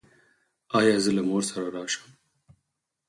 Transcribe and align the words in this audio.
ایا 0.77 0.97
زه 1.03 1.11
له 1.17 1.21
مور 1.27 1.43
سره 1.49 1.67
راشم؟ 1.75 2.03